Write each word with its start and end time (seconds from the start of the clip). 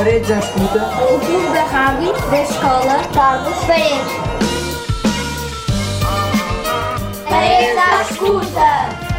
Paredes 0.00 0.30
à 0.30 0.38
escuta. 0.38 0.78
O 1.04 1.20
Clube 1.20 1.52
da 1.52 1.64
Rádio 1.64 2.12
da 2.30 2.42
Escola 2.42 3.06
Carlos 3.12 3.64
Paredes. 3.66 4.12
Paredes 7.28 7.76
à 7.76 8.00
escuta. 8.00 9.10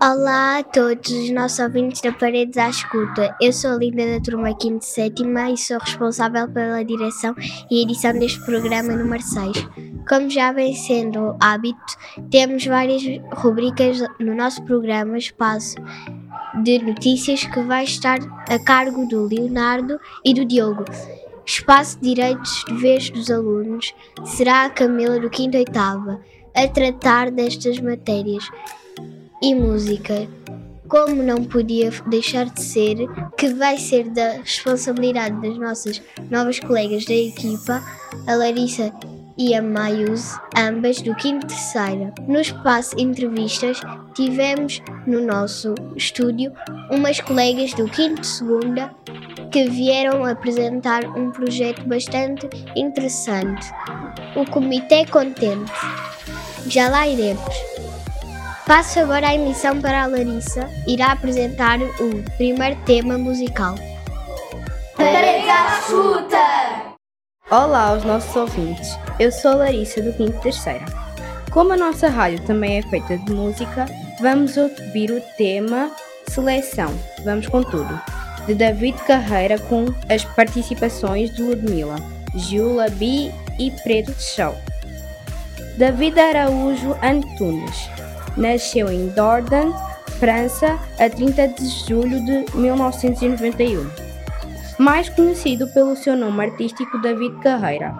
Olá 0.00 0.58
a 0.58 0.62
todos 0.62 1.10
os 1.10 1.30
nossos 1.30 1.58
ouvintes 1.58 2.00
da 2.02 2.12
Paredes 2.12 2.56
à 2.56 2.68
Escuta. 2.68 3.34
Eu 3.42 3.52
sou 3.52 3.72
a 3.72 3.76
Linda 3.78 4.12
da 4.12 4.20
turma 4.20 4.50
5 4.50 4.78
7 4.80 5.24
e 5.24 5.56
sou 5.56 5.78
responsável 5.78 6.46
pela 6.46 6.84
direção 6.84 7.34
e 7.68 7.82
edição 7.82 8.12
deste 8.12 8.38
programa 8.44 8.94
número 8.94 9.24
6. 9.24 9.56
Como 10.08 10.30
já 10.30 10.52
vem 10.52 10.72
sendo 10.76 11.36
hábito, 11.40 11.96
temos 12.30 12.64
várias 12.64 13.02
rubricas 13.32 13.98
no 14.20 14.36
nosso 14.36 14.62
programa 14.62 15.18
Espaço 15.18 15.74
de 16.62 16.78
Notícias 16.78 17.44
que 17.44 17.60
vai 17.60 17.84
estar 17.84 18.18
a 18.48 18.58
cargo 18.58 19.06
do 19.06 19.26
Leonardo 19.26 19.98
e 20.24 20.34
do 20.34 20.44
Diogo. 20.44 20.84
Espaço 21.44 21.98
de 22.00 22.14
Direitos 22.14 22.64
de 22.66 22.74
Vez 22.74 23.10
dos 23.10 23.30
Alunos 23.30 23.94
será 24.24 24.64
a 24.64 24.70
Camila 24.70 25.18
do 25.18 25.34
5 25.34 25.56
8 25.56 25.72
a 26.54 26.68
tratar 26.68 27.30
destas 27.30 27.78
matérias 27.80 28.48
e 29.42 29.54
música. 29.54 30.28
Como 30.88 31.22
não 31.22 31.44
podia 31.44 31.90
deixar 32.06 32.46
de 32.46 32.62
ser, 32.62 32.96
que 33.36 33.48
vai 33.48 33.76
ser 33.78 34.08
da 34.08 34.32
responsabilidade 34.32 35.40
das 35.40 35.58
nossas 35.58 36.02
novas 36.30 36.58
colegas 36.58 37.04
da 37.04 37.14
equipa, 37.14 37.82
a 38.26 38.34
Larissa 38.34 38.92
e 39.38 39.54
a 39.54 39.62
Mayuse, 39.62 40.36
ambas 40.56 41.00
do 41.00 41.14
quinto 41.14 41.46
terceira. 41.46 42.12
No 42.26 42.40
espaço 42.40 42.98
entrevistas, 42.98 43.80
tivemos 44.14 44.82
no 45.06 45.24
nosso 45.24 45.74
estúdio 45.96 46.52
umas 46.90 47.20
colegas 47.20 47.72
do 47.74 47.84
quinto 47.88 48.26
segunda 48.26 48.90
que 49.52 49.68
vieram 49.68 50.24
apresentar 50.24 51.04
um 51.04 51.30
projeto 51.30 51.86
bastante 51.86 52.48
interessante. 52.76 53.70
O 54.34 54.44
Comitê 54.50 55.06
Contente. 55.06 55.72
Já 56.66 56.88
lá 56.88 57.06
iremos. 57.06 57.54
Passo 58.66 59.00
agora 59.00 59.28
a 59.28 59.34
emissão 59.34 59.80
para 59.80 60.02
a 60.02 60.06
Larissa, 60.06 60.68
irá 60.86 61.12
apresentar 61.12 61.78
o 61.80 62.22
primeiro 62.36 62.78
tema 62.84 63.16
musical. 63.16 63.74
Paredes 64.94 65.48
à 65.48 65.78
escuta! 65.78 66.87
Olá 67.50 67.88
aos 67.88 68.04
nossos 68.04 68.36
ouvintes, 68.36 68.98
eu 69.18 69.32
sou 69.32 69.56
Larissa 69.56 70.02
do 70.02 70.12
Quinto 70.12 70.38
Terceira. 70.42 70.84
Como 71.50 71.72
a 71.72 71.78
nossa 71.78 72.06
rádio 72.06 72.42
também 72.42 72.76
é 72.76 72.82
feita 72.82 73.16
de 73.16 73.32
música, 73.32 73.86
vamos 74.20 74.58
ouvir 74.58 75.10
o 75.10 75.22
tema 75.38 75.90
Seleção, 76.28 76.94
vamos 77.24 77.48
com 77.48 77.62
tudo, 77.62 77.98
de 78.46 78.54
David 78.54 78.98
Carreira 79.04 79.58
com 79.60 79.86
as 80.10 80.26
participações 80.26 81.34
de 81.34 81.42
Ludmilla, 81.42 81.96
Jula 82.34 82.90
B 82.90 83.32
e 83.58 83.70
Preto 83.82 84.12
de 84.12 84.22
Chão. 84.22 84.54
David 85.78 86.20
Araújo 86.20 86.94
Antunes 87.02 87.88
nasceu 88.36 88.92
em 88.92 89.08
Dordogne, 89.08 89.72
França, 90.20 90.78
a 90.98 91.08
30 91.08 91.48
de 91.48 91.66
julho 91.66 92.22
de 92.26 92.44
1991. 92.54 94.07
Mais 94.78 95.08
conhecido 95.08 95.66
pelo 95.74 95.96
seu 95.96 96.16
nome 96.16 96.44
artístico 96.44 96.98
David 97.00 97.36
Carreira, 97.40 97.94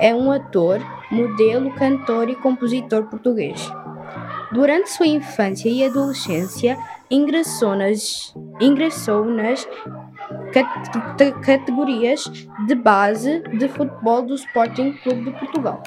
é 0.00 0.14
um 0.14 0.30
ator, 0.30 0.80
modelo, 1.10 1.72
cantor 1.74 2.28
e 2.28 2.36
compositor 2.36 3.04
português. 3.04 3.60
Durante 4.52 4.90
sua 4.90 5.06
infância 5.06 5.68
e 5.68 5.84
adolescência, 5.84 6.76
ingressou 7.10 7.76
nas, 7.76 8.34
ingressou 8.60 9.24
nas 9.24 9.66
categorias 11.44 12.24
de 12.66 12.74
base 12.74 13.40
de 13.58 13.68
futebol 13.68 14.22
do 14.22 14.34
Sporting 14.34 14.92
Clube 15.02 15.24
de 15.24 15.38
Portugal 15.38 15.82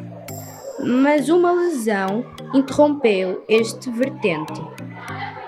mas 0.82 1.30
uma 1.30 1.52
lesão 1.52 2.26
interrompeu 2.54 3.44
este 3.48 3.90
vertente. 3.90 4.62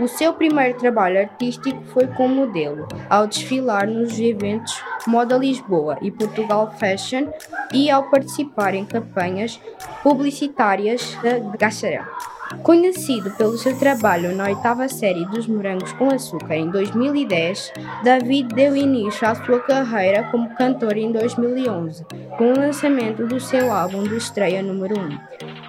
O 0.02 0.08
seu 0.08 0.34
primeiro 0.34 0.80
trabalho 0.80 1.20
artístico 1.20 1.80
foi 1.94 2.08
como 2.08 2.34
modelo, 2.34 2.88
ao 3.08 3.28
desfilar 3.28 3.86
nos 3.86 4.20
eventos 4.20 4.84
Moda 5.06 5.38
Lisboa 5.38 6.00
e 6.02 6.10
Portugal 6.10 6.74
Fashion 6.80 7.28
e 7.72 7.88
ao 7.88 8.10
participar 8.10 8.74
em 8.74 8.84
campanhas 8.84 9.62
publicitárias 10.02 11.16
da 11.22 11.38
Gacharel. 11.56 12.06
Conhecido 12.60 13.32
pelo 13.32 13.58
seu 13.58 13.76
trabalho 13.78 14.36
na 14.36 14.44
oitava 14.44 14.88
série 14.88 15.26
dos 15.26 15.48
Morangos 15.48 15.94
com 15.94 16.10
Açúcar 16.10 16.56
em 16.56 16.70
2010, 16.70 17.74
David 18.04 18.54
deu 18.54 18.76
início 18.76 19.28
à 19.28 19.34
sua 19.34 19.60
carreira 19.62 20.30
como 20.30 20.54
cantor 20.56 20.96
em 20.96 21.12
2011, 21.12 22.06
com 22.38 22.52
o 22.52 22.60
lançamento 22.60 23.26
do 23.26 23.40
seu 23.40 23.74
álbum 23.74 24.04
de 24.04 24.16
estreia 24.16 24.62
número 24.62 25.00
1, 25.00 25.18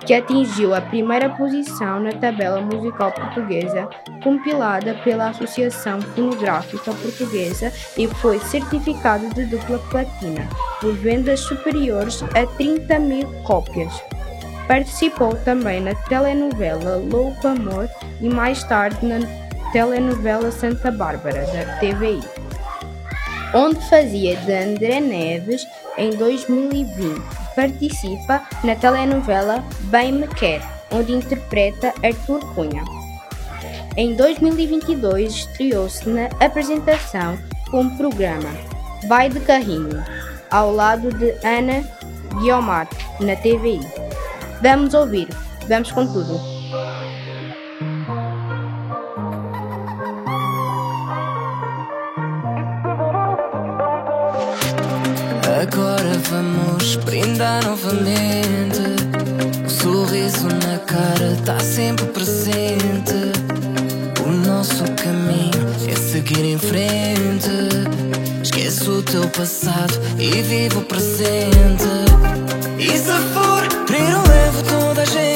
que 0.04 0.12
atingiu 0.12 0.75
a 0.75 0.82
primeira 0.82 1.31
posição 1.31 2.00
na 2.00 2.12
tabela 2.12 2.60
musical 2.60 3.10
portuguesa, 3.12 3.88
compilada 4.22 4.94
pela 5.03 5.31
Associação 5.31 6.00
Fonográfica 6.00 6.92
Portuguesa 6.92 7.72
e 7.97 8.06
foi 8.06 8.38
certificado 8.41 9.32
de 9.34 9.47
dupla 9.47 9.78
platina, 9.91 10.47
por 10.81 10.92
vendas 10.92 11.41
superiores 11.41 12.22
a 12.22 12.47
30 12.47 12.98
mil 12.98 13.26
cópias. 13.44 14.11
Participou 14.72 15.37
também 15.37 15.83
na 15.83 15.94
telenovela 15.94 16.97
Louco 16.97 17.47
Amor 17.47 17.91
e 18.22 18.27
mais 18.27 18.65
tarde 18.65 19.05
na 19.05 19.19
telenovela 19.71 20.50
Santa 20.50 20.91
Bárbara, 20.91 21.44
da 21.44 21.77
TVI, 21.77 22.22
onde 23.53 23.87
fazia 23.91 24.34
de 24.34 24.50
André 24.50 24.99
Neves 24.99 25.69
em 25.99 26.16
2020. 26.16 27.21
Participa 27.55 28.41
na 28.65 28.75
telenovela 28.75 29.62
Bem 29.91 30.10
Me 30.10 30.27
Quer, 30.27 30.62
onde 30.91 31.12
interpreta 31.12 31.93
Arthur 32.03 32.41
Cunha. 32.54 32.83
Em 33.94 34.15
2022 34.15 35.34
estreou-se 35.34 36.09
na 36.09 36.31
apresentação 36.41 37.37
com 37.71 37.83
o 37.83 37.97
programa 37.99 38.49
Vai 39.06 39.28
de 39.28 39.41
Carrinho, 39.41 40.03
ao 40.50 40.72
lado 40.72 41.12
de 41.12 41.31
Ana 41.47 41.84
Guiomar, 42.41 42.89
na 43.21 43.37
TVI. 43.37 44.00
Vamos 44.62 44.94
ouvir, 44.94 45.28
vamos 45.68 45.90
com 45.90 46.06
tudo. 46.06 46.40
Agora 55.60 56.12
vamos 56.30 56.94
brindar 57.04 57.64
novamente. 57.64 58.82
O 59.66 59.68
sorriso 59.68 60.46
na 60.46 60.78
cara 60.86 61.32
está 61.32 61.58
sempre 61.58 62.06
presente. 62.06 63.32
O 64.24 64.30
nosso 64.46 64.84
caminho 64.92 65.90
é 65.90 65.96
seguir 65.96 66.44
em 66.44 66.58
frente. 66.58 67.50
Esquece 68.44 68.88
o 68.88 69.02
teu 69.02 69.28
passado 69.30 69.94
e 70.20 70.30
vive 70.42 70.76
o 70.76 70.82
presente. 70.82 71.84
E 72.78 72.96
se 72.96 73.12
for, 73.32 73.51
levo 74.52 74.62
toda 74.62 75.02
a 75.02 75.04
gente 75.04 75.31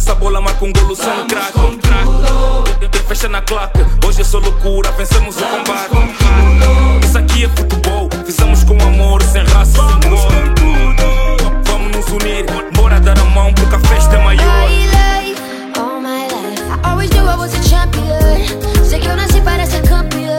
nessa 0.00 0.14
bola, 0.14 0.40
marca 0.40 0.64
um 0.64 0.72
golo, 0.72 0.96
só 0.96 1.10
um 1.12 1.26
craque. 1.26 1.60
Fecha 3.06 3.28
na 3.28 3.42
claque, 3.42 3.84
hoje 4.06 4.20
é 4.22 4.24
só 4.24 4.38
loucura, 4.38 4.90
vencemos 4.92 5.36
o 5.36 5.40
combate. 5.40 7.04
Isso 7.04 7.18
aqui 7.18 7.44
é 7.44 7.48
futebol, 7.48 8.08
fizemos 8.24 8.64
com 8.64 8.80
amor, 8.80 9.20
sem 9.22 9.44
raça, 9.44 9.72
sem 9.72 10.10
cor. 10.10 10.32
Vamos 11.64 11.96
nos 11.96 12.06
unir, 12.08 12.46
bora 12.74 13.00
dar 13.00 13.18
a 13.18 13.24
mão 13.24 13.52
porque 13.52 13.74
a 13.74 13.80
festa 13.80 14.16
é 14.16 14.24
maior. 14.24 14.44
All 15.76 16.00
my 16.00 16.28
life, 16.28 16.62
I 16.62 16.88
always 16.88 17.10
knew 17.10 17.28
I 17.28 17.36
was 17.36 17.52
a 17.52 17.62
champion. 17.62 18.84
Sei 18.84 19.00
que 19.00 19.08
eu 19.08 19.16
nasci 19.16 19.40
para 19.40 19.66
ser 19.66 19.82
campeã. 19.82 20.36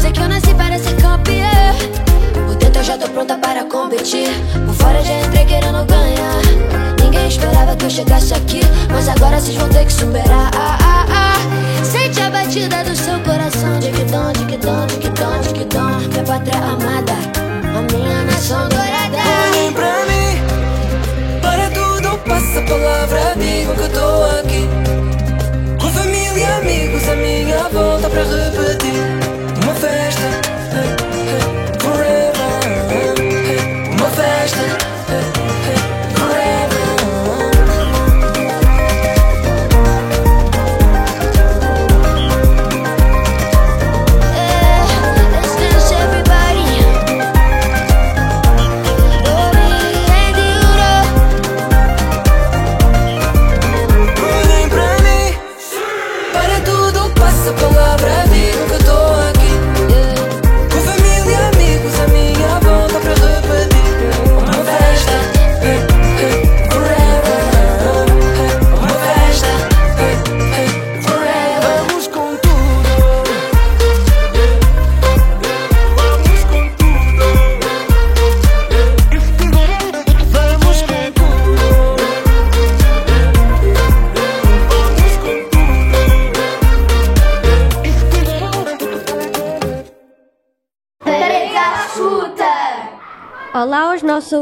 Sei 0.00 0.12
que 0.12 0.20
eu 0.20 0.28
nasci 0.28 0.54
para 0.54 0.78
ser 0.78 0.96
campeã. 1.02 1.74
Por 2.46 2.54
dentro 2.54 2.80
eu 2.80 2.84
já 2.84 2.96
tô 2.96 3.08
pronta 3.08 3.36
para 3.36 3.64
competir. 3.64 4.30
Esperava 7.46 7.76
que 7.76 7.84
eu 7.84 7.90
chegasse 7.90 8.34
aqui. 8.34 8.60
Mas 8.90 9.08
agora 9.08 9.40
vocês 9.40 9.56
vão 9.56 9.68
ter 9.68 9.84
que 9.84 9.92
superar. 9.92 10.50
Ah, 10.54 10.78
ah, 10.82 11.06
ah. 11.10 11.84
Sente 11.84 12.20
a 12.20 12.30
batida 12.30 12.84
do 12.84 12.96
seu 12.96 13.18
coração. 13.20 13.78
Dom, 14.10 14.32
de 14.32 14.44
que 14.44 15.64
dom. 15.64 15.86
Minha 16.08 16.24
pátria 16.24 16.58
amada, 16.58 17.12
a 17.62 17.92
minha 17.92 18.24
nação 18.24 18.68
dourada. 18.68 19.18
Olhem 19.44 19.72
pra 19.72 20.04
mim, 20.06 21.40
para 21.40 21.70
tudo, 21.70 22.18
passa 22.26 22.60
a 22.60 22.62
palavra, 22.62 23.34
digo 23.36 23.74
que 23.74 23.82
estou 23.82 24.24
aqui. 24.38 24.68
Com 25.80 25.90
família 25.90 26.56
amigos, 26.56 27.08
a 27.08 27.16
minha 27.16 27.68
volta 27.68 28.08
para 28.08 28.22
repetir. 28.22 29.02
Uma 29.62 29.74
festa, 29.74 30.55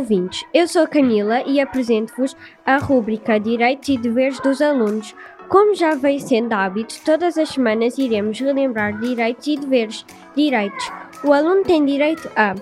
ouvintes, 0.04 0.44
eu 0.52 0.68
sou 0.68 0.86
Camila 0.86 1.42
e 1.46 1.58
apresento-vos 1.58 2.36
a 2.66 2.76
rúbrica 2.76 3.40
Direitos 3.40 3.88
e 3.88 3.96
Deveres 3.96 4.38
dos 4.40 4.60
Alunos. 4.60 5.14
Como 5.48 5.74
já 5.74 5.94
vem 5.94 6.18
sendo 6.18 6.52
hábito, 6.52 6.96
todas 7.06 7.38
as 7.38 7.48
semanas 7.48 7.96
iremos 7.96 8.38
relembrar 8.38 8.98
direitos 9.00 9.46
e 9.46 9.56
deveres. 9.56 10.04
Direitos. 10.36 10.92
O 11.24 11.32
aluno 11.32 11.62
tem 11.64 11.86
direito 11.86 12.30
a 12.36 12.54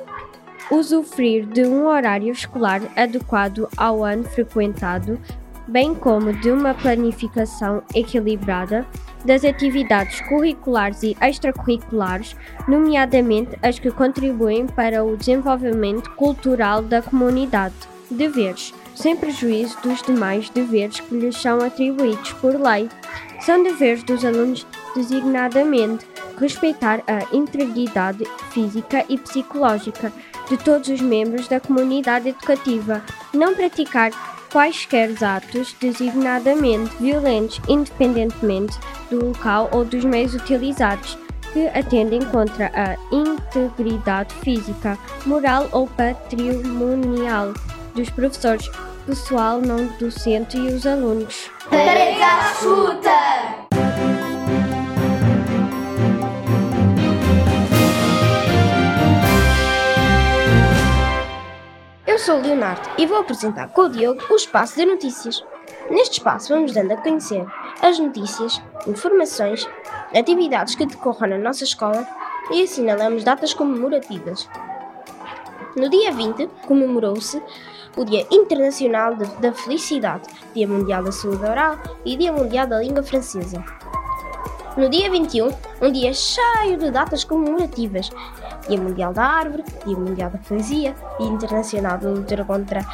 usufruir 0.70 1.44
de 1.46 1.64
um 1.64 1.86
horário 1.86 2.30
escolar 2.30 2.80
adequado 2.96 3.68
ao 3.76 4.04
ano 4.04 4.22
frequentado, 4.22 5.18
bem 5.66 5.96
como 5.96 6.32
de 6.32 6.48
uma 6.48 6.74
planificação 6.74 7.82
equilibrada 7.92 8.86
das 9.24 9.44
atividades 9.44 10.20
curriculares 10.22 11.02
e 11.02 11.16
extracurriculares, 11.20 12.36
nomeadamente 12.66 13.56
as 13.62 13.78
que 13.78 13.90
contribuem 13.90 14.66
para 14.66 15.04
o 15.04 15.16
desenvolvimento 15.16 16.10
cultural 16.10 16.82
da 16.82 17.02
comunidade. 17.02 17.74
Deveres, 18.10 18.74
sem 18.94 19.16
prejuízo 19.16 19.78
dos 19.82 20.02
demais 20.02 20.50
deveres 20.50 21.00
que 21.00 21.14
lhes 21.14 21.36
são 21.36 21.58
atribuídos 21.58 22.32
por 22.34 22.54
lei. 22.60 22.88
São 23.40 23.62
deveres 23.62 24.02
dos 24.02 24.24
alunos 24.24 24.66
designadamente 24.94 26.06
respeitar 26.38 27.02
a 27.06 27.34
integridade 27.34 28.25
física 28.50 29.04
e 29.08 29.16
psicológica 29.16 30.12
de 30.48 30.56
todos 30.56 30.88
os 30.88 31.00
membros 31.00 31.48
da 31.48 31.60
comunidade 31.60 32.28
educativa, 32.28 33.02
não 33.32 33.54
praticar 33.54 34.11
quaisquer 34.52 35.11
atos 35.25 35.75
designadamente 35.80 36.94
violentos, 37.00 37.61
independentemente 37.68 38.78
do 39.11 39.28
local 39.28 39.68
ou 39.73 39.85
dos 39.85 40.04
meios 40.04 40.35
utilizados, 40.35 41.18
que 41.52 41.66
atendem 41.68 42.21
contra 42.26 42.71
a 42.75 42.97
integridade 43.14 44.35
física, 44.37 44.99
moral 45.26 45.68
ou 45.73 45.87
patrimonial 45.87 47.52
dos 47.94 48.11
professores, 48.11 48.71
pessoal 49.06 49.61
não 49.61 49.87
docente 49.99 50.56
e 50.56 50.68
os 50.68 50.87
alunos. 50.87 51.50
Paredes 51.68 52.21
à 52.21 53.62
sou 62.25 62.38
o 62.38 62.43
Leonardo 62.43 62.88
e 62.99 63.07
vou 63.07 63.19
apresentar 63.19 63.69
com 63.69 63.83
o 63.83 63.88
Diogo 63.88 64.21
o 64.31 64.35
espaço 64.37 64.76
de 64.76 64.87
notícias. 64.87 65.45
Neste 65.91 66.19
espaço 66.19 66.52
vamos 66.55 66.73
dando 66.73 66.93
a 66.93 66.97
conhecer 66.97 67.45
as 67.83 67.99
notícias, 67.99 68.61
informações, 68.87 69.69
atividades 70.14 70.75
que 70.75 70.87
decorram 70.87 71.29
na 71.29 71.38
nossa 71.38 71.64
escola 71.64 72.07
e 72.50 72.62
assinalamos 72.62 73.25
datas 73.25 73.52
comemorativas. 73.55 74.49
No 75.76 75.88
dia 75.88 76.12
20 76.12 76.47
comemorou-se 76.67 77.43
o 77.97 78.05
Dia 78.05 78.26
Internacional 78.31 79.14
de- 79.17 79.26
da 79.41 79.52
Felicidade, 79.52 80.23
Dia 80.55 80.67
Mundial 80.69 81.02
da 81.02 81.12
Saúde 81.12 81.45
Oral 81.45 81.76
e 82.05 82.17
Dia 82.17 82.33
Mundial 82.33 82.67
da 82.67 82.79
Língua 82.79 83.02
Francesa. 83.02 83.62
No 84.76 84.88
dia 84.88 85.11
21, 85.11 85.50
um 85.83 85.93
dia 85.93 86.12
cheio 86.14 86.79
de 86.79 86.91
datas 86.91 87.25
comemorativas. 87.25 88.11
Dia 88.69 88.81
Mundial 88.81 89.12
da 89.12 89.25
Árvore, 89.25 89.64
Dia 89.85 89.97
Mundial 89.97 90.31
da 90.31 90.38
Poesia, 90.38 90.95
Dia 91.19 91.28
Internacional 91.28 91.99
da 91.99 92.09
Luta 92.09 92.45
contra 92.45 92.87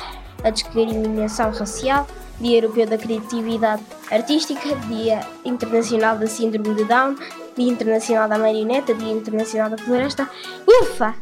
a 0.44 0.50
Discriminação 0.50 1.50
Racial, 1.50 2.06
Dia 2.40 2.58
Europeu 2.58 2.86
da 2.86 2.96
Criatividade 2.96 3.82
Artística, 4.10 4.74
Dia 4.86 5.20
Internacional 5.44 6.16
da 6.16 6.26
Síndrome 6.26 6.74
de 6.74 6.84
Down, 6.84 7.16
Dia 7.56 7.72
Internacional 7.72 8.28
da 8.28 8.38
Marioneta, 8.38 8.94
Dia 8.94 9.12
Internacional 9.12 9.70
da 9.70 9.78
Floresta. 9.78 10.28
Ufa! 10.66 11.14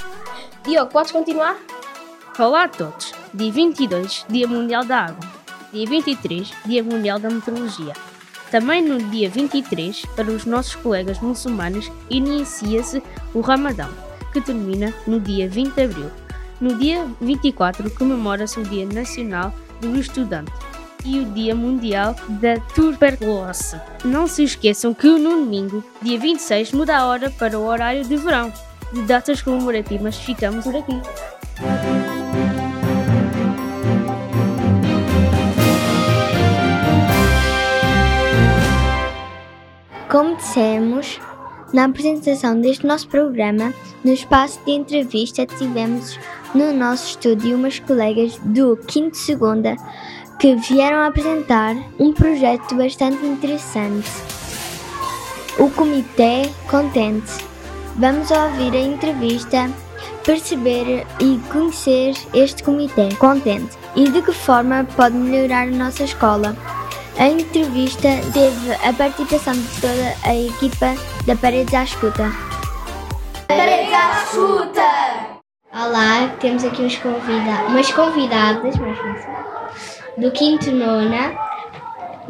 Diogo, 0.64 0.90
podes 0.90 1.12
continuar? 1.12 1.56
Olá 2.38 2.64
a 2.64 2.68
todos! 2.68 3.14
Dia 3.32 3.52
22, 3.52 4.26
Dia 4.28 4.46
Mundial 4.46 4.84
da 4.84 5.06
Água. 5.06 5.28
Dia 5.72 5.86
23, 5.86 6.52
Dia 6.64 6.82
Mundial 6.82 7.18
da 7.18 7.30
Meteorologia. 7.30 7.94
Também 8.50 8.82
no 8.82 8.98
dia 9.10 9.28
23, 9.28 10.04
para 10.14 10.30
os 10.30 10.44
nossos 10.44 10.76
colegas 10.76 11.18
muçulmanos, 11.20 11.90
inicia-se 12.08 13.02
o 13.34 13.40
Ramadão, 13.40 13.90
que 14.36 14.40
termina 14.42 14.92
no 15.06 15.18
dia 15.18 15.48
20 15.48 15.72
de 15.72 15.82
abril. 15.82 16.10
No 16.60 16.74
dia 16.76 17.06
24, 17.22 17.90
comemora-se 17.92 18.60
o 18.60 18.62
Dia 18.62 18.84
Nacional 18.84 19.54
do 19.80 19.98
Estudante 19.98 20.52
e 21.06 21.20
o 21.20 21.24
Dia 21.32 21.54
Mundial 21.54 22.14
da 22.28 22.60
Tuberculose. 22.74 23.80
Não 24.04 24.26
se 24.26 24.44
esqueçam 24.44 24.92
que 24.92 25.06
no 25.06 25.30
domingo, 25.30 25.82
dia 26.02 26.18
26, 26.18 26.72
muda 26.72 26.98
a 26.98 27.06
hora 27.06 27.30
para 27.30 27.58
o 27.58 27.64
horário 27.64 28.04
de 28.04 28.16
verão. 28.16 28.52
De 28.92 29.02
datas 29.02 29.40
comemorativas, 29.40 30.16
ficamos 30.16 30.64
por 30.64 30.76
aqui. 30.76 31.00
Como 40.10 40.36
dissemos, 40.36 41.18
na 41.76 41.84
apresentação 41.84 42.58
deste 42.58 42.86
nosso 42.86 43.06
programa, 43.06 43.70
no 44.02 44.10
espaço 44.10 44.58
de 44.64 44.72
entrevista, 44.72 45.44
tivemos 45.44 46.18
no 46.54 46.72
nosso 46.72 47.10
estúdio 47.10 47.54
umas 47.54 47.78
colegas 47.78 48.38
do 48.42 48.78
5 48.88 49.14
Segunda 49.14 49.76
que 50.40 50.56
vieram 50.56 51.02
apresentar 51.02 51.76
um 51.98 52.14
projeto 52.14 52.74
bastante 52.76 53.26
interessante. 53.26 54.08
O 55.58 55.68
Comitê 55.68 56.48
Contente. 56.70 57.44
Vamos 57.96 58.30
ouvir 58.30 58.72
a 58.72 58.80
entrevista, 58.80 59.70
perceber 60.24 61.06
e 61.20 61.38
conhecer 61.52 62.14
este 62.32 62.62
Comitê 62.62 63.14
Contente 63.16 63.76
e 63.94 64.10
de 64.10 64.22
que 64.22 64.32
forma 64.32 64.88
pode 64.96 65.14
melhorar 65.14 65.68
a 65.68 65.72
nossa 65.72 66.04
escola. 66.04 66.56
A 67.18 67.28
entrevista 67.28 68.08
teve 68.34 68.72
a 68.86 68.92
participação 68.92 69.54
de 69.54 69.80
toda 69.80 70.14
a 70.22 70.34
equipa 70.34 70.94
da 71.26 71.34
Paredes 71.34 71.72
à 71.72 71.84
Escuta. 71.84 72.30
Paredes 73.48 73.92
à 73.92 74.22
Escuta! 74.22 74.82
Olá, 75.72 76.36
temos 76.40 76.62
aqui 76.62 76.82
uns 76.82 76.96
convida 76.98 77.64
umas 77.68 77.90
convidadas 77.90 78.74
do 80.18 80.30
Quinto 80.32 80.70
Nona 80.70 81.34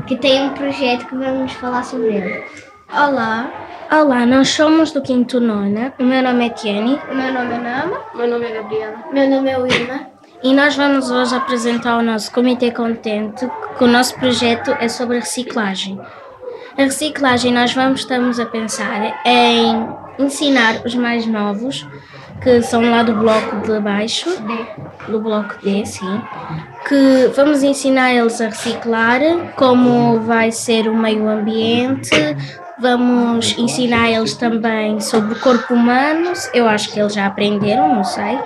que 0.07 0.17
têm 0.17 0.45
um 0.45 0.55
projeto 0.55 1.07
que 1.07 1.17
vamos 1.17 1.53
falar 1.55 1.83
sobre 1.83 2.15
ele. 2.15 2.45
Olá, 2.93 3.51
Olá, 3.91 4.27
nós 4.27 4.49
somos 4.49 4.91
do 4.93 5.01
Quinto 5.01 5.41
Nona. 5.41 5.95
O 5.99 6.05
meu 6.05 6.21
nome 6.21 6.47
é 6.47 6.51
Tiene. 6.51 6.99
O 7.11 7.15
meu 7.15 7.33
nome 7.33 7.55
é 7.55 7.59
Nama. 7.59 8.03
O 8.13 8.17
meu 8.17 8.29
nome 8.29 8.47
é 8.47 8.55
Gabriela. 8.55 8.97
Meu 9.13 9.31
nome 9.31 9.49
é 9.49 9.59
Wilma. 9.59 10.16
E 10.43 10.55
nós 10.55 10.77
vamos 10.77 11.11
hoje 11.11 11.35
apresentar 11.35 11.99
o 11.99 12.03
nosso 12.03 12.31
Comitê 12.31 12.71
Contente, 12.71 13.49
que 13.77 13.85
o 13.85 13.87
nosso 13.87 14.15
projeto 14.17 14.71
é 14.81 14.89
sobre 14.89 15.19
reciclagem. 15.19 15.99
A 16.79 16.83
reciclagem 16.83 17.53
nós 17.53 17.73
vamos, 17.73 18.01
estamos 18.01 18.39
a 18.39 18.47
pensar 18.47 19.21
em 19.25 19.89
ensinar 20.19 20.83
os 20.85 20.95
mais 20.95 21.27
novos, 21.27 21.87
que 22.43 22.61
são 22.63 22.91
lá 22.91 23.03
do 23.03 23.15
bloco 23.15 23.57
de 23.67 23.81
baixo, 23.81 24.29
do 25.09 25.21
bloco 25.21 25.57
D, 25.63 25.87
sim, 25.87 26.21
que 26.87 27.33
vamos 27.35 27.63
ensinar 27.63 28.13
eles 28.13 28.41
a 28.41 28.47
reciclar, 28.47 29.21
como 29.57 30.21
vai 30.21 30.53
ser 30.53 30.87
o 30.87 30.95
meio 30.95 31.29
ambiente, 31.29 32.11
Vamos 32.79 33.57
ensinar 33.57 34.11
eles 34.11 34.35
também 34.35 35.01
sobre 35.01 35.33
o 35.33 35.41
corpo 35.41 35.73
humano. 35.73 36.35
Eu 36.53 36.69
acho 36.69 36.93
que 36.93 37.01
eles 37.01 37.15
já 37.15 37.25
aprenderam, 37.25 37.95
não 37.95 38.05
sei. 38.05 38.39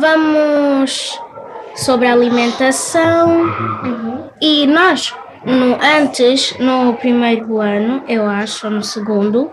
Vamos 0.00 1.20
sobre 1.74 2.06
alimentação. 2.06 3.28
Uhum. 3.84 4.30
E 4.40 4.66
nós, 4.66 5.14
no, 5.44 5.78
antes, 5.80 6.56
no 6.58 6.94
primeiro 6.94 7.60
ano, 7.60 8.02
eu 8.08 8.26
acho, 8.26 8.66
ou 8.66 8.72
no 8.72 8.82
segundo, 8.82 9.50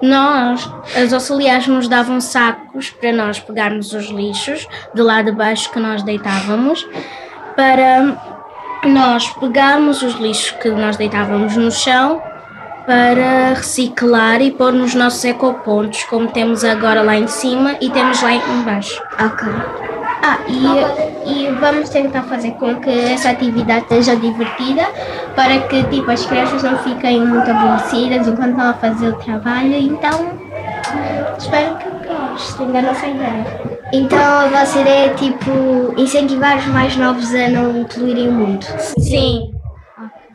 nós, 0.00 0.70
as 0.96 1.12
auxiliares 1.12 1.66
nos 1.66 1.88
davam 1.88 2.20
sacos 2.20 2.90
para 2.90 3.12
nós 3.12 3.40
pegarmos 3.40 3.92
os 3.92 4.08
lixos 4.10 4.66
do 4.94 5.02
lado 5.02 5.26
de 5.26 5.36
baixo 5.36 5.70
que 5.72 5.80
nós 5.80 6.02
deitávamos 6.02 6.86
para 7.56 8.16
nós 8.84 9.28
pegarmos 9.30 10.02
os 10.02 10.14
lixos 10.14 10.52
que 10.52 10.68
nós 10.70 10.96
deitávamos 10.96 11.56
no 11.56 11.70
chão 11.72 12.22
para 12.88 13.52
reciclar 13.52 14.40
e 14.40 14.50
pôr 14.50 14.72
nos 14.72 14.94
nossos 14.94 15.22
ecopontos, 15.22 16.04
como 16.04 16.26
temos 16.28 16.64
agora 16.64 17.02
lá 17.02 17.16
em 17.16 17.26
cima 17.26 17.76
e 17.82 17.90
temos 17.90 18.22
lá 18.22 18.32
embaixo. 18.32 18.98
Ok. 19.20 19.46
Ah, 20.22 20.38
e, 20.48 21.30
e 21.30 21.50
vamos 21.60 21.90
tentar 21.90 22.22
fazer 22.22 22.52
com 22.52 22.76
que 22.76 22.88
essa 22.88 23.28
atividade 23.28 23.84
seja 23.90 24.16
divertida 24.16 24.86
para 25.36 25.58
que 25.68 25.84
tipo, 25.84 26.10
as 26.10 26.24
crianças 26.24 26.62
não 26.62 26.78
fiquem 26.78 27.26
muito 27.26 27.50
aborrecidas 27.50 28.26
enquanto 28.26 28.52
estão 28.52 28.70
a 28.70 28.74
fazer 28.74 29.08
o 29.08 29.16
trabalho. 29.16 29.74
Então, 29.74 30.38
espero 31.36 31.76
que 31.76 31.90
gostem 32.08 32.72
da 32.72 32.80
nossa 32.80 33.06
ideia. 33.06 33.44
Então 33.92 34.18
a 34.18 34.46
vossa 34.46 34.80
ideia 34.80 35.10
é 35.10 35.14
tipo 35.14 35.92
incentivar 35.98 36.56
os 36.56 36.66
mais 36.68 36.96
novos 36.96 37.34
a 37.34 37.48
não 37.48 37.84
poluírem 37.84 38.28
o 38.28 38.32
mundo? 38.32 38.64
Sim. 38.98 39.52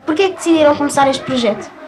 Por 0.06 0.14
que 0.14 0.22
é 0.22 0.28
que 0.28 0.36
decidiram 0.36 0.76
começar 0.76 1.10
este 1.10 1.24
projeto? 1.24 1.83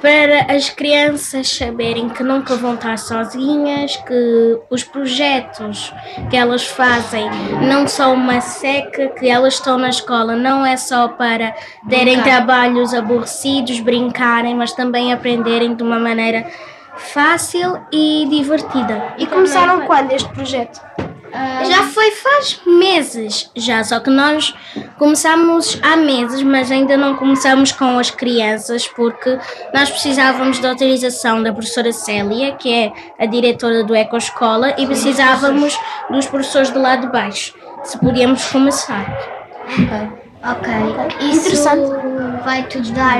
Para 0.00 0.54
as 0.54 0.70
crianças 0.70 1.48
saberem 1.48 2.08
que 2.08 2.22
nunca 2.22 2.56
vão 2.56 2.74
estar 2.74 2.98
sozinhas, 2.98 3.96
que 3.96 4.58
os 4.70 4.82
projetos 4.82 5.92
que 6.30 6.36
elas 6.36 6.66
fazem 6.66 7.28
não 7.68 7.86
são 7.86 8.14
uma 8.14 8.40
seca, 8.40 9.08
que 9.08 9.28
elas 9.28 9.54
estão 9.54 9.78
na 9.78 9.90
escola 9.90 10.34
não 10.36 10.64
é 10.64 10.76
só 10.76 11.08
para 11.08 11.54
terem 11.88 12.16
Brincar. 12.16 12.24
trabalhos 12.24 12.94
aborrecidos, 12.94 13.80
brincarem, 13.80 14.54
mas 14.54 14.72
também 14.72 15.12
aprenderem 15.12 15.74
de 15.74 15.82
uma 15.82 15.98
maneira 15.98 16.46
fácil 16.96 17.78
e 17.92 18.26
divertida. 18.30 19.14
E 19.18 19.26
começaram 19.26 19.86
quando 19.86 20.12
este 20.12 20.28
projeto? 20.30 20.80
Já 21.68 21.84
foi 21.84 22.10
faz 22.12 22.60
meses, 22.66 23.50
já, 23.54 23.82
só 23.84 24.00
que 24.00 24.10
nós 24.10 24.54
começamos 24.98 25.78
há 25.82 25.96
meses, 25.96 26.42
mas 26.42 26.70
ainda 26.70 26.96
não 26.96 27.16
começamos 27.16 27.72
com 27.72 27.98
as 27.98 28.10
crianças, 28.10 28.86
porque 28.88 29.38
nós 29.72 29.90
precisávamos 29.90 30.58
da 30.58 30.70
autorização 30.70 31.42
da 31.42 31.52
professora 31.52 31.92
Célia, 31.92 32.52
que 32.52 32.72
é 32.72 32.92
a 33.18 33.26
diretora 33.26 33.84
do 33.84 33.94
Ecoescola, 33.94 34.74
e 34.78 34.86
precisávamos 34.86 35.78
dos 36.10 36.26
professores 36.26 36.70
do 36.70 36.80
lado 36.80 37.02
de 37.02 37.12
baixo, 37.12 37.54
se 37.84 37.98
podíamos 37.98 38.44
começar. 38.46 39.06
Ok. 40.42 40.72
Ok. 40.98 41.30
Isso 41.30 41.40
Interessante. 41.48 42.42
vai 42.44 42.62
tudo 42.64 42.90
dar 42.92 43.18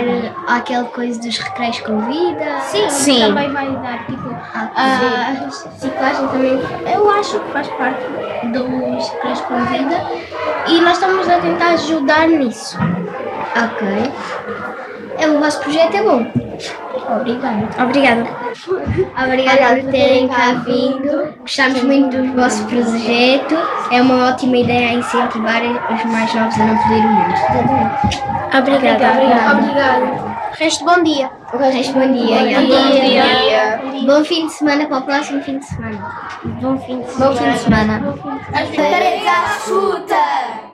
aquela 0.49 0.85
coisa 0.85 1.21
dos 1.21 1.37
recreios 1.39 1.81
com 1.81 2.01
vida? 2.01 2.61
Sim, 2.63 2.89
Sim. 2.89 3.21
também 3.21 3.53
vai 3.53 3.71
dar, 3.77 4.07
tipo, 4.07 4.35
ah, 4.55 4.71
a 4.75 5.45
reciclagem 5.45 6.29
também, 6.29 6.59
eu 6.93 7.11
acho 7.11 7.39
que 7.41 7.53
faz 7.53 7.69
parte 7.69 8.03
dos 8.47 9.09
recreios 9.11 9.41
com 9.43 9.65
vida 9.67 10.03
e 10.67 10.81
nós 10.81 10.95
estamos 10.95 11.29
a 11.29 11.39
tentar 11.41 11.73
ajudar 11.73 12.27
nisso. 12.29 12.79
Ok. 13.65 14.13
É, 15.19 15.29
o 15.29 15.39
vosso 15.39 15.61
projeto 15.61 15.95
é 15.97 16.03
bom. 16.03 16.50
Obrigada. 17.17 17.69
Obrigada. 17.83 18.25
Obrigada 19.25 19.81
por 19.81 19.91
terem 19.91 20.29
cá 20.29 20.53
vindo. 20.65 21.35
Gostamos 21.41 21.83
muito 21.83 22.17
do 22.17 22.33
vosso 22.35 22.65
projeto. 22.67 23.57
É 23.91 24.01
uma 24.01 24.29
ótima 24.29 24.59
ideia 24.59 24.95
incentivar 24.95 25.63
os 25.63 26.05
mais 26.05 26.33
novos 26.35 26.55
a 26.61 26.65
não 26.65 26.79
poluir 26.79 27.05
o 27.05 27.09
mundo. 27.09 27.35
Obrigada. 28.57 29.13
Obrigada. 29.13 29.59
Obrigada. 29.59 30.31
Resto 30.59 30.85
bom 30.85 31.03
dia. 31.03 31.31
O 31.53 31.57
resto 31.57 31.95
bom 31.95 32.13
dia. 32.13 32.39
Bom 32.39 32.47
dia. 32.47 32.61
Bom 32.61 33.93
dia. 33.93 34.07
Bom 34.07 34.25
fim 34.25 34.47
de 34.47 34.53
semana 34.53 34.87
para 34.87 34.99
o 34.99 35.03
próximo 35.03 35.43
fim 35.43 35.59
de 35.59 35.65
semana. 35.65 35.99
Bom 36.61 36.79
fim 36.79 37.01
de 37.01 37.11
semana. 37.11 37.29
Bom 37.29 37.37
fim 37.37 37.51
de 37.51 37.59
semana. 37.59 38.03
Escuta. 39.57 40.71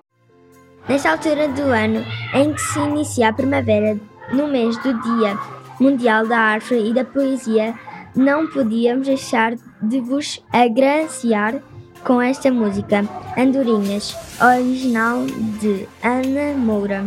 Nesta 0.88 1.10
altura 1.10 1.48
do 1.48 1.62
ano 1.62 2.04
em 2.34 2.52
que 2.52 2.60
se 2.60 2.78
inicia 2.78 3.28
a 3.28 3.32
primavera, 3.32 3.98
no 4.32 4.46
mês 4.46 4.76
do 4.78 4.92
Dia 5.02 5.36
Mundial 5.80 6.26
da 6.26 6.38
Árvore 6.38 6.90
e 6.90 6.94
da 6.94 7.04
Poesia, 7.04 7.74
não 8.14 8.46
podíamos 8.46 9.06
deixar 9.06 9.54
de 9.82 10.00
vos 10.00 10.42
agraciar 10.52 11.62
com 12.04 12.22
esta 12.22 12.50
música, 12.50 13.04
Andorinhas, 13.36 14.16
original 14.40 15.26
de 15.60 15.88
Ana 16.02 16.56
Moura, 16.56 17.04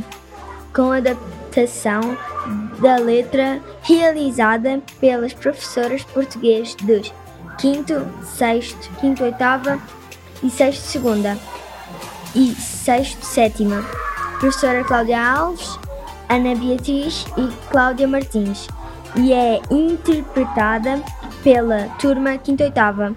com 0.73 0.91
adaptação 0.91 2.01
da 2.79 2.97
letra 2.97 3.59
realizada 3.81 4.81
pelas 4.99 5.33
professoras 5.33 6.03
portuguesas 6.03 6.75
dos 6.75 7.13
5º, 7.57 8.05
6 8.23 8.77
5 9.01 9.23
8 9.23 9.81
e 10.43 10.49
6 10.49 10.79
segunda 10.79 11.37
e 12.35 12.53
6 12.53 13.17
sétima. 13.21 13.83
Professora 14.39 14.83
Cláudia 14.83 15.21
Alves, 15.21 15.79
Ana 16.29 16.53
Beatriz 16.55 17.25
e 17.35 17.47
Cláudia 17.71 18.07
Martins 18.07 18.67
e 19.15 19.33
é 19.33 19.59
interpretada 19.71 21.03
pela 21.43 21.89
turma 21.99 22.37
5 22.43 22.63
oitava. 22.63 23.15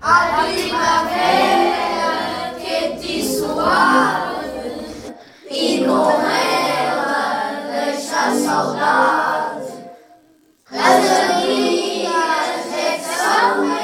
A 0.00 0.42
primavera 0.42 1.74
quente 2.58 3.18
e 3.18 3.22
suave 3.22 4.40
e 5.50 5.84
com 5.84 6.10
ela 6.22 7.60
deixa 7.70 8.34
saudade. 8.42 9.68
As 10.72 11.04
alegrias 11.10 12.72
é 12.72 12.96
que 12.96 13.04
são 13.04 13.79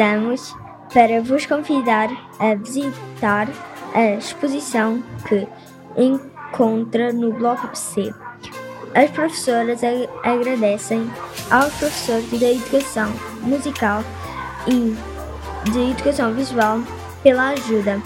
Aproveitamos 0.00 0.56
para 0.94 1.20
vos 1.20 1.44
convidar 1.44 2.08
a 2.38 2.54
visitar 2.54 3.46
a 3.94 4.12
exposição 4.12 5.02
que 5.28 5.46
encontra 5.94 7.12
no 7.12 7.34
Bloco 7.34 7.68
PC. 7.68 8.10
As 8.94 9.10
professoras 9.10 9.82
agradecem 10.24 11.08
aos 11.50 11.74
professores 11.74 12.40
da 12.40 12.50
Educação 12.50 13.12
Musical 13.42 14.02
e 14.66 14.96
de 15.70 15.90
Educação 15.90 16.32
Visual 16.32 16.80
pela 17.22 17.50
ajuda 17.50 18.00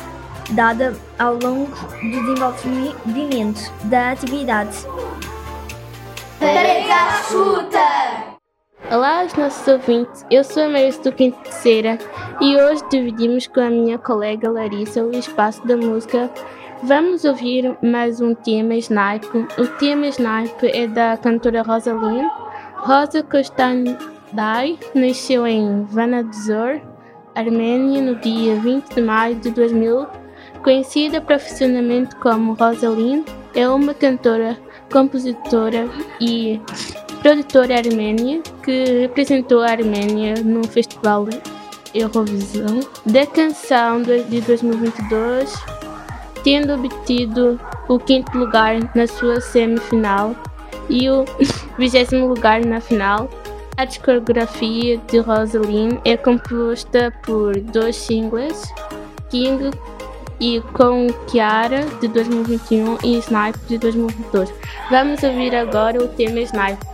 dada 0.50 0.96
ao 1.16 1.34
longo 1.34 1.70
do 1.70 2.10
desenvolvimento 2.10 3.72
da 3.84 4.10
atividade. 4.10 4.78
Paredes 6.40 6.90
à 6.90 7.20
escuta! 7.20 8.33
Olá 8.94 9.22
aos 9.22 9.34
nossos 9.34 9.66
ouvintes, 9.66 10.24
eu 10.30 10.44
sou 10.44 10.62
a 10.62 10.68
Maria 10.68 10.92
do 10.92 11.10
Terceira 11.10 11.98
e 12.40 12.56
hoje 12.56 12.80
dividimos 12.88 13.48
com 13.48 13.58
a 13.58 13.68
minha 13.68 13.98
colega 13.98 14.48
Larissa 14.48 15.02
o 15.02 15.10
espaço 15.10 15.66
da 15.66 15.76
música. 15.76 16.30
Vamos 16.80 17.24
ouvir 17.24 17.76
mais 17.82 18.20
um 18.20 18.36
tema 18.36 18.76
Snipe. 18.76 19.48
O 19.58 19.66
tema 19.80 20.06
Snipe 20.06 20.68
é 20.68 20.86
da 20.86 21.16
cantora 21.16 21.62
Rosaline. 21.62 22.30
Rosa 22.76 23.20
Kostandai 23.24 24.78
nasceu 24.94 25.44
em 25.44 25.82
Vanadzor, 25.86 26.80
Arménia, 27.34 28.00
no 28.00 28.14
dia 28.20 28.54
20 28.60 28.94
de 28.94 29.00
maio 29.02 29.34
de 29.34 29.50
2000. 29.50 30.06
Conhecida 30.62 31.20
profissionalmente 31.20 32.14
como 32.14 32.54
Rosaline, 32.54 33.24
é 33.56 33.68
uma 33.68 33.92
cantora, 33.92 34.56
compositora 34.88 35.88
e 36.20 36.60
produtora 37.24 37.78
armênia 37.78 38.42
que 38.62 38.84
representou 39.00 39.62
a 39.62 39.70
Arménia 39.70 40.34
no 40.44 40.62
Festival 40.68 41.26
Eurovisão 41.94 42.80
da 43.06 43.24
canção 43.24 44.02
de 44.02 44.42
2022, 44.42 45.54
tendo 46.44 46.74
obtido 46.74 47.58
o 47.88 47.98
quinto 47.98 48.36
lugar 48.36 48.74
na 48.94 49.06
sua 49.06 49.40
semifinal 49.40 50.36
e 50.90 51.08
o 51.08 51.24
vigésimo 51.78 52.26
lugar 52.26 52.62
na 52.62 52.78
final. 52.78 53.30
A 53.78 53.86
discografia 53.86 54.98
de 54.98 55.18
Rosaline 55.18 55.98
é 56.04 56.18
composta 56.18 57.10
por 57.24 57.58
dois 57.58 57.96
singles, 57.96 58.70
King 59.30 59.70
e 60.38 60.60
com 60.74 61.06
Kiara 61.30 61.86
de 62.02 62.08
2021 62.08 62.98
e 63.02 63.16
Snipe 63.16 63.58
de 63.66 63.78
2022. 63.78 64.52
Vamos 64.90 65.22
ouvir 65.22 65.54
agora 65.54 66.04
o 66.04 66.08
tema 66.08 66.40
Snipe. 66.40 66.93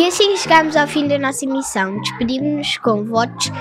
E 0.00 0.06
assim 0.06 0.34
chegamos 0.34 0.76
ao 0.76 0.86
fim 0.86 1.06
da 1.06 1.18
nossa 1.18 1.44
emissão. 1.44 2.00
Despedimos-nos 2.00 2.78
com 2.78 3.04
votos 3.04 3.52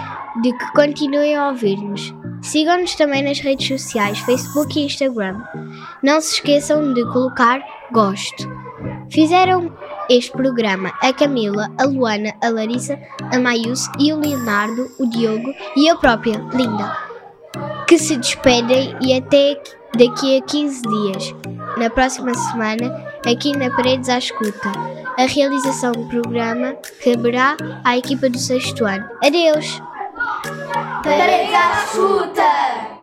de 0.42 0.58
que 0.58 0.72
continuem 0.72 1.36
a 1.36 1.50
ouvir-nos. 1.50 2.16
Sigam-nos 2.42 2.96
também 2.96 3.22
nas 3.22 3.42
redes 3.42 3.68
sociais, 3.68 4.20
Facebook 4.20 4.80
e 4.80 4.86
Instagram. 4.86 5.44
Não 6.02 6.22
se 6.22 6.36
esqueçam 6.36 6.94
de 6.94 7.04
colocar 7.12 7.62
gosto. 7.92 8.50
Fizeram 9.12 9.78
este 10.10 10.32
programa 10.32 10.94
a 11.02 11.12
Camila, 11.12 11.70
a 11.78 11.84
Luana, 11.84 12.34
a 12.42 12.48
Larissa, 12.48 12.98
a 13.34 13.38
Maius 13.38 13.90
e 14.00 14.14
o 14.14 14.18
Leonardo, 14.18 14.90
o 14.98 15.10
Diogo 15.10 15.54
e 15.76 15.90
a 15.90 15.98
própria 15.98 16.38
Linda. 16.54 16.98
Que 17.86 18.00
se 18.00 18.16
despedem 18.16 18.96
e 19.02 19.14
até 19.14 19.62
daqui 19.98 20.38
a 20.38 20.42
15 20.42 20.82
dias, 20.82 21.36
na 21.78 21.90
próxima 21.90 22.34
semana, 22.34 23.06
aqui 23.26 23.56
na 23.58 23.70
Paredes 23.76 24.10
à 24.10 24.18
Escuta. 24.18 24.72
A 25.18 25.26
realização 25.26 25.92
do 25.92 26.06
programa 26.08 26.76
caberá 27.04 27.58
à 27.84 27.98
equipa 27.98 28.30
do 28.30 28.38
sexto 28.38 28.86
ano. 28.86 29.06
Adeus! 29.24 29.82
Paredes 31.04 31.54
à 31.54 31.84
Escuta! 31.84 32.99